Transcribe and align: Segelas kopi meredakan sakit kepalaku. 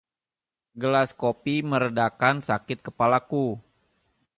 Segelas 0.73 1.11
kopi 1.21 1.55
meredakan 1.71 2.35
sakit 2.47 2.79
kepalaku. 2.87 3.47